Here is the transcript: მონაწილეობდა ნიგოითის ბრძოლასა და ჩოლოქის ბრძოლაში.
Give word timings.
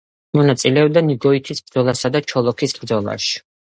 მონაწილეობდა 0.37 1.03
ნიგოითის 1.09 1.61
ბრძოლასა 1.67 2.11
და 2.17 2.23
ჩოლოქის 2.33 2.75
ბრძოლაში. 2.81 3.37